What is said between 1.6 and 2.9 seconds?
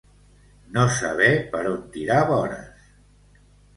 on tirar vores.